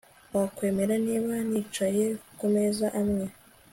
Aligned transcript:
Wakwemera 0.35 0.95
niba 1.07 1.33
nicaye 1.49 2.05
kumeza 2.37 2.87
amwe 3.01 3.25